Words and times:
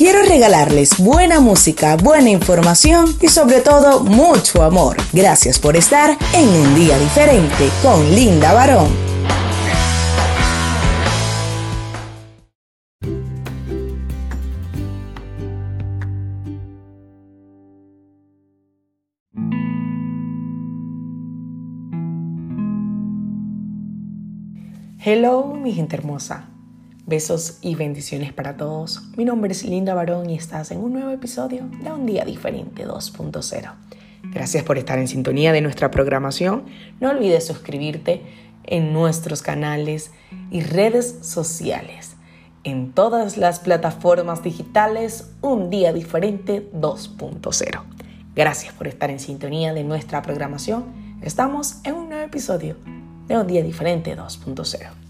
quiero 0.00 0.22
regalarles 0.22 0.96
buena 0.96 1.40
música, 1.40 1.94
buena 1.96 2.30
información 2.30 3.14
y 3.20 3.28
sobre 3.28 3.60
todo 3.60 4.00
mucho 4.00 4.62
amor. 4.62 4.96
Gracias 5.12 5.58
por 5.58 5.76
estar 5.76 6.16
en 6.32 6.48
un 6.48 6.74
día 6.74 6.98
diferente 6.98 7.68
con 7.82 8.10
Linda 8.14 8.54
Barón. 8.54 8.88
Hello, 25.04 25.52
mi 25.52 25.74
gente 25.74 25.96
hermosa. 25.96 26.49
Besos 27.10 27.58
y 27.60 27.74
bendiciones 27.74 28.32
para 28.32 28.56
todos. 28.56 29.02
Mi 29.16 29.24
nombre 29.24 29.50
es 29.50 29.64
Linda 29.64 29.94
Barón 29.94 30.30
y 30.30 30.36
estás 30.36 30.70
en 30.70 30.78
un 30.78 30.92
nuevo 30.92 31.10
episodio 31.10 31.68
de 31.82 31.90
Un 31.90 32.06
Día 32.06 32.24
Diferente 32.24 32.86
2.0. 32.86 33.72
Gracias 34.32 34.62
por 34.62 34.78
estar 34.78 34.96
en 34.96 35.08
sintonía 35.08 35.50
de 35.50 35.60
nuestra 35.60 35.90
programación. 35.90 36.66
No 37.00 37.10
olvides 37.10 37.44
suscribirte 37.44 38.22
en 38.62 38.92
nuestros 38.92 39.42
canales 39.42 40.12
y 40.52 40.60
redes 40.60 41.18
sociales. 41.22 42.14
En 42.62 42.92
todas 42.92 43.36
las 43.36 43.58
plataformas 43.58 44.44
digitales, 44.44 45.32
Un 45.40 45.68
Día 45.68 45.92
Diferente 45.92 46.70
2.0. 46.72 47.82
Gracias 48.36 48.72
por 48.72 48.86
estar 48.86 49.10
en 49.10 49.18
sintonía 49.18 49.74
de 49.74 49.82
nuestra 49.82 50.22
programación. 50.22 50.84
Estamos 51.22 51.80
en 51.82 51.94
un 51.94 52.08
nuevo 52.08 52.22
episodio 52.22 52.76
de 53.26 53.36
un 53.36 53.48
día 53.48 53.64
diferente 53.64 54.16
2.0. 54.16 55.09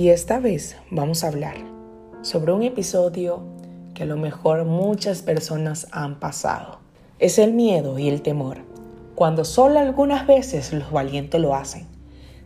Y 0.00 0.08
esta 0.08 0.40
vez 0.40 0.78
vamos 0.90 1.22
a 1.22 1.28
hablar 1.28 1.56
sobre 2.22 2.52
un 2.52 2.62
episodio 2.62 3.42
que 3.92 4.04
a 4.04 4.06
lo 4.06 4.16
mejor 4.16 4.64
muchas 4.64 5.20
personas 5.20 5.88
han 5.92 6.18
pasado. 6.18 6.78
Es 7.18 7.38
el 7.38 7.52
miedo 7.52 7.98
y 7.98 8.08
el 8.08 8.22
temor 8.22 8.62
cuando 9.14 9.44
solo 9.44 9.78
algunas 9.78 10.26
veces 10.26 10.72
los 10.72 10.90
valientes 10.90 11.38
lo 11.38 11.54
hacen. 11.54 11.86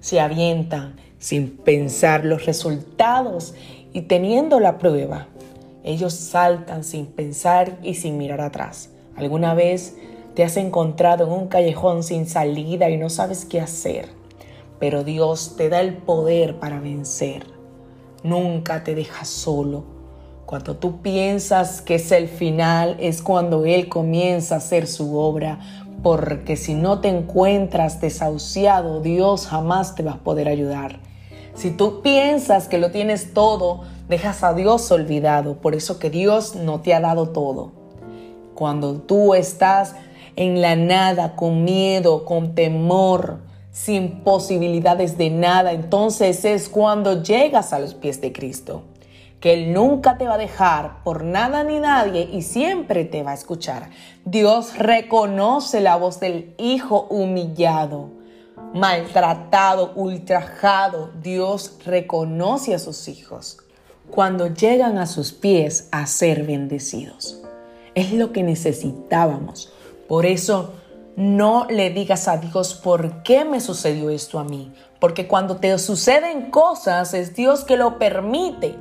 Se 0.00 0.18
avientan 0.18 0.96
sin 1.20 1.56
pensar 1.56 2.24
los 2.24 2.44
resultados 2.44 3.54
y 3.92 4.00
teniendo 4.00 4.58
la 4.58 4.76
prueba. 4.78 5.28
Ellos 5.84 6.12
saltan 6.12 6.82
sin 6.82 7.06
pensar 7.06 7.78
y 7.84 7.94
sin 7.94 8.18
mirar 8.18 8.40
atrás. 8.40 8.90
¿Alguna 9.14 9.54
vez 9.54 9.96
te 10.34 10.42
has 10.42 10.56
encontrado 10.56 11.28
en 11.28 11.32
un 11.32 11.46
callejón 11.46 12.02
sin 12.02 12.26
salida 12.26 12.90
y 12.90 12.96
no 12.96 13.10
sabes 13.10 13.44
qué 13.44 13.60
hacer? 13.60 14.23
Pero 14.78 15.04
Dios 15.04 15.54
te 15.56 15.68
da 15.68 15.80
el 15.80 15.96
poder 15.96 16.58
para 16.58 16.80
vencer. 16.80 17.46
Nunca 18.22 18.84
te 18.84 18.94
deja 18.94 19.24
solo. 19.24 19.84
Cuando 20.46 20.76
tú 20.76 21.00
piensas 21.00 21.80
que 21.80 21.96
es 21.96 22.12
el 22.12 22.28
final, 22.28 22.96
es 23.00 23.22
cuando 23.22 23.64
Él 23.64 23.88
comienza 23.88 24.56
a 24.56 24.58
hacer 24.58 24.86
su 24.86 25.16
obra, 25.16 25.58
porque 26.02 26.56
si 26.56 26.74
no 26.74 27.00
te 27.00 27.08
encuentras 27.08 28.00
desahuciado, 28.00 29.00
Dios 29.00 29.46
jamás 29.46 29.94
te 29.94 30.02
va 30.02 30.12
a 30.12 30.18
poder 30.18 30.48
ayudar. 30.48 31.00
Si 31.54 31.70
tú 31.70 32.02
piensas 32.02 32.68
que 32.68 32.78
lo 32.78 32.90
tienes 32.90 33.32
todo, 33.32 33.82
dejas 34.08 34.42
a 34.42 34.54
Dios 34.54 34.90
olvidado, 34.90 35.56
por 35.56 35.74
eso 35.74 35.98
que 35.98 36.10
Dios 36.10 36.56
no 36.56 36.80
te 36.80 36.92
ha 36.94 37.00
dado 37.00 37.30
todo. 37.30 37.72
Cuando 38.54 38.96
tú 38.96 39.34
estás 39.34 39.94
en 40.36 40.60
la 40.60 40.76
nada, 40.76 41.36
con 41.36 41.64
miedo, 41.64 42.24
con 42.24 42.54
temor, 42.54 43.38
sin 43.74 44.20
posibilidades 44.20 45.18
de 45.18 45.30
nada, 45.30 45.72
entonces 45.72 46.44
es 46.44 46.68
cuando 46.68 47.24
llegas 47.24 47.72
a 47.72 47.80
los 47.80 47.94
pies 47.94 48.20
de 48.20 48.32
Cristo 48.32 48.84
que 49.40 49.52
Él 49.52 49.74
nunca 49.74 50.16
te 50.16 50.26
va 50.26 50.34
a 50.34 50.38
dejar 50.38 51.02
por 51.02 51.24
nada 51.24 51.64
ni 51.64 51.80
nadie 51.80 52.30
y 52.32 52.40
siempre 52.42 53.04
te 53.04 53.24
va 53.24 53.32
a 53.32 53.34
escuchar. 53.34 53.90
Dios 54.24 54.78
reconoce 54.78 55.80
la 55.80 55.96
voz 55.96 56.20
del 56.20 56.54
hijo 56.56 57.08
humillado, 57.10 58.08
maltratado, 58.72 59.92
ultrajado. 59.96 61.10
Dios 61.20 61.76
reconoce 61.84 62.74
a 62.74 62.78
sus 62.78 63.08
hijos 63.08 63.58
cuando 64.08 64.46
llegan 64.46 64.96
a 64.96 65.06
sus 65.06 65.32
pies 65.32 65.88
a 65.90 66.06
ser 66.06 66.44
bendecidos. 66.44 67.42
Es 67.94 68.12
lo 68.12 68.32
que 68.32 68.44
necesitábamos. 68.44 69.70
Por 70.08 70.24
eso 70.26 70.72
no 71.16 71.66
le 71.70 71.90
digas 71.90 72.26
a 72.26 72.38
Dios 72.38 72.74
por 72.74 73.22
qué 73.22 73.44
me 73.44 73.60
sucedió 73.60 74.10
esto 74.10 74.38
a 74.38 74.44
mí. 74.44 74.72
Porque 74.98 75.28
cuando 75.28 75.56
te 75.56 75.76
suceden 75.78 76.50
cosas 76.50 77.14
es 77.14 77.34
Dios 77.34 77.64
que 77.64 77.76
lo 77.76 77.98
permite 77.98 78.76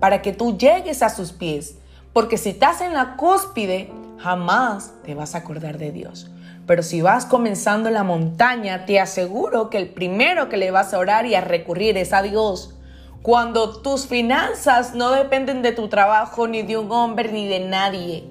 para 0.00 0.22
que 0.22 0.32
tú 0.32 0.56
llegues 0.56 1.02
a 1.02 1.10
sus 1.10 1.32
pies. 1.32 1.76
Porque 2.12 2.38
si 2.38 2.50
estás 2.50 2.80
en 2.80 2.94
la 2.94 3.16
cúspide, 3.16 3.92
jamás 4.18 4.92
te 5.04 5.14
vas 5.14 5.34
a 5.34 5.38
acordar 5.38 5.78
de 5.78 5.92
Dios. 5.92 6.30
Pero 6.66 6.82
si 6.82 7.02
vas 7.02 7.24
comenzando 7.24 7.90
la 7.90 8.04
montaña, 8.04 8.86
te 8.86 9.00
aseguro 9.00 9.70
que 9.70 9.78
el 9.78 9.90
primero 9.90 10.48
que 10.48 10.56
le 10.56 10.70
vas 10.70 10.94
a 10.94 10.98
orar 10.98 11.26
y 11.26 11.34
a 11.34 11.40
recurrir 11.40 11.96
es 11.96 12.12
a 12.12 12.22
Dios. 12.22 12.76
Cuando 13.22 13.80
tus 13.80 14.06
finanzas 14.06 14.94
no 14.94 15.10
dependen 15.10 15.62
de 15.62 15.72
tu 15.72 15.88
trabajo, 15.88 16.48
ni 16.48 16.62
de 16.62 16.78
un 16.78 16.90
hombre, 16.90 17.30
ni 17.30 17.46
de 17.46 17.60
nadie. 17.60 18.24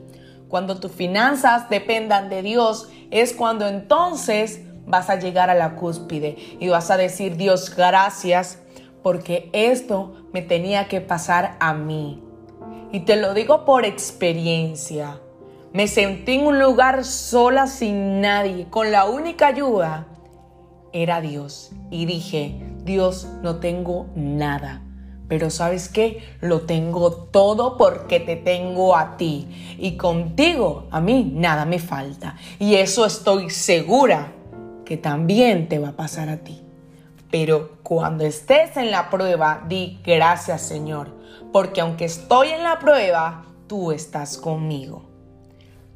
Cuando 0.50 0.80
tus 0.80 0.92
finanzas 0.92 1.70
dependan 1.70 2.28
de 2.30 2.42
Dios, 2.42 2.90
es 3.12 3.34
cuando 3.34 3.68
entonces 3.68 4.62
vas 4.86 5.10
a 5.12 5.16
llegar 5.16 5.52
a 5.52 5.56
la 5.56 5.76
cúspide 5.76 6.36
y 6.60 6.68
vas 6.70 6.90
a 6.90 6.98
decir, 6.98 7.38
Dios, 7.38 7.76
gracias 7.76 8.60
porque 9.04 9.50
esto 9.54 10.14
me 10.34 10.42
tenía 10.42 10.88
que 10.88 11.02
pasar 11.02 11.56
a 11.60 11.74
mí. 11.74 12.24
Y 12.92 13.02
te 13.02 13.16
lo 13.16 13.36
digo 13.36 13.64
por 13.64 13.86
experiencia. 13.86 15.22
Me 15.72 15.88
sentí 15.88 16.34
en 16.34 16.48
un 16.48 16.60
lugar 16.60 17.06
sola 17.06 17.68
sin 17.68 18.20
nadie, 18.22 18.68
con 18.72 18.92
la 18.92 19.06
única 19.06 19.48
ayuda 19.48 20.08
era 20.92 21.22
Dios. 21.22 21.72
Y 21.92 22.08
dije, 22.08 22.60
Dios, 22.84 23.28
no 23.44 23.58
tengo 23.58 24.08
nada. 24.16 24.82
Pero 25.30 25.52
sabes 25.52 25.88
qué? 25.88 26.24
Lo 26.42 26.62
tengo 26.62 27.14
todo 27.14 27.78
porque 27.78 28.20
te 28.20 28.36
tengo 28.36 28.98
a 28.98 29.16
ti. 29.16 29.78
Y 29.78 29.96
contigo 29.96 30.88
a 30.92 31.00
mí 31.00 31.32
nada 31.34 31.66
me 31.66 31.78
falta. 31.78 32.36
Y 32.58 32.76
eso 32.76 33.06
estoy 33.06 33.52
segura 33.52 34.34
que 34.86 34.98
también 34.98 35.70
te 35.70 35.78
va 35.78 35.90
a 35.90 35.96
pasar 35.96 36.30
a 36.30 36.38
ti. 36.38 36.64
Pero 37.30 37.78
cuando 37.84 38.26
estés 38.26 38.76
en 38.76 38.90
la 38.90 39.12
prueba, 39.12 39.64
di 39.70 40.00
gracias 40.04 40.64
Señor, 40.64 41.14
porque 41.54 41.82
aunque 41.82 42.06
estoy 42.06 42.50
en 42.50 42.64
la 42.64 42.80
prueba, 42.80 43.46
tú 43.68 43.92
estás 43.92 44.36
conmigo. 44.36 45.04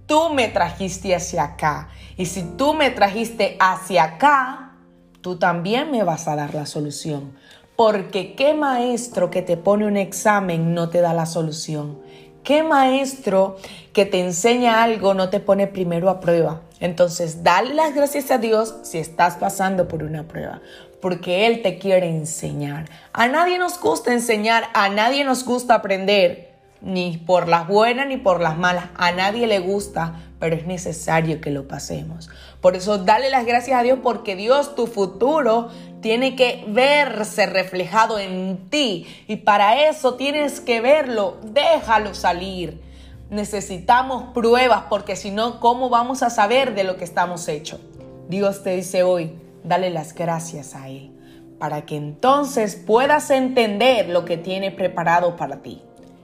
Tú 0.05 0.29
me 0.29 0.47
trajiste 0.47 1.16
hacia 1.16 1.43
acá. 1.43 1.89
Y 2.17 2.27
si 2.27 2.43
tú 2.55 2.75
me 2.75 2.91
trajiste 2.91 3.57
hacia 3.59 4.03
acá, 4.03 4.73
tú 5.22 5.38
también 5.38 5.89
me 5.89 6.03
vas 6.03 6.27
a 6.27 6.35
dar 6.35 6.53
la 6.53 6.67
solución. 6.67 7.33
Porque 7.75 8.35
qué 8.35 8.53
maestro 8.53 9.31
que 9.31 9.41
te 9.41 9.57
pone 9.57 9.88
un 9.88 9.97
examen 9.97 10.73
no 10.73 10.89
te 10.89 11.01
da 11.01 11.13
la 11.13 11.25
solución. 11.25 11.97
¿Qué 12.44 12.61
maestro 12.61 13.56
que 13.94 14.06
te 14.06 14.19
enseña 14.19 14.84
algo 14.84 15.13
no 15.13 15.29
te 15.29 15.39
pone 15.39 15.66
primero 15.66 16.09
a 16.09 16.19
prueba? 16.19 16.61
Entonces, 16.81 17.44
dale 17.44 17.73
las 17.73 17.95
gracias 17.95 18.29
a 18.31 18.38
Dios 18.38 18.75
si 18.84 18.97
estás 18.97 19.38
pasando 19.38 19.88
por 19.88 20.03
una 20.03 20.23
prueba, 20.23 20.61
porque 21.02 21.47
Él 21.47 21.61
te 21.61 21.79
quiere 21.79 22.09
enseñar. 22.09 22.90
A 23.14 23.28
nadie 23.29 23.58
nos 23.58 23.79
gusta 23.79 24.11
enseñar, 24.11 24.66
a 24.73 24.90
nadie 24.90 25.23
nos 25.23 25.46
gusta 25.46 25.75
aprender, 25.75 26.53
ni 26.81 27.17
por 27.17 27.47
las 27.47 27.67
buenas 27.67 28.08
ni 28.08 28.17
por 28.17 28.41
las 28.41 28.58
malas. 28.58 28.85
A 28.96 29.14
nadie 29.14 29.47
le 29.47 29.59
gusta, 29.59 30.20
pero 30.43 30.57
es 30.57 30.66
necesario 30.66 31.40
que 31.40 31.51
lo 31.51 31.69
pasemos. 31.69 32.29
Por 32.59 32.75
eso, 32.75 32.97
dale 32.97 33.29
las 33.29 33.45
gracias 33.45 33.79
a 33.79 33.81
Dios 33.81 33.99
porque 34.03 34.35
Dios, 34.35 34.75
tu 34.75 34.87
futuro, 34.87 35.69
tiene 36.01 36.35
que 36.35 36.66
verse 36.67 37.45
reflejado 37.45 38.19
en 38.19 38.69
ti. 38.69 39.07
Y 39.29 39.37
para 39.37 39.87
eso 39.87 40.16
tienes 40.16 40.59
que 40.59 40.81
verlo, 40.81 41.37
déjalo 41.45 42.13
salir. 42.13 42.81
Necesitamos 43.29 44.34
pruebas 44.34 44.84
porque 44.90 45.16
si 45.16 45.31
no, 45.31 45.61
¿cómo 45.61 45.87
vamos 45.87 46.23
a 46.23 46.29
saber 46.29 46.75
de 46.75 46.84
lo 46.84 46.97
que 46.97 47.05
estamos 47.05 47.47
hechos? 47.47 47.79
Dios 48.28 48.63
te 48.63 48.75
dice 48.75 49.03
hoy, 49.03 49.39
dale 49.63 49.91
las 49.91 50.13
gracias 50.13 50.75
a 50.75 50.89
Él 50.89 51.13
para 51.57 51.85
que 51.85 51.96
entonces 51.96 52.75
puedas 52.75 53.29
entender 53.29 54.09
lo 54.09 54.25
que 54.25 54.35
tiene 54.35 54.72
preparado 54.72 55.37
para 55.37 55.61
ti. 55.61 55.81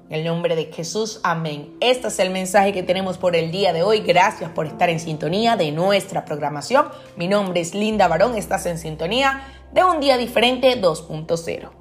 En 0.09 0.15
el 0.15 0.25
nombre 0.25 0.55
de 0.55 0.65
Jesús, 0.73 1.19
amén. 1.21 1.77
Este 1.81 2.07
es 2.07 2.17
el 2.17 2.31
mensaje 2.31 2.73
que 2.73 2.81
tenemos 2.81 3.19
por 3.19 3.35
el 3.35 3.51
día 3.51 3.73
de 3.73 3.83
hoy. 3.83 3.99
Gracias 3.99 4.49
por 4.49 4.65
estar 4.65 4.89
en 4.89 4.99
sintonía 4.99 5.55
de 5.55 5.71
nuestra 5.71 6.25
programación. 6.25 6.87
Mi 7.15 7.27
nombre 7.27 7.59
es 7.61 7.75
Linda 7.75 8.07
Barón, 8.07 8.35
estás 8.35 8.65
en 8.65 8.79
sintonía 8.79 9.43
de 9.71 9.83
un 9.83 9.99
día 9.99 10.17
diferente 10.17 10.81
2.0. 10.81 11.78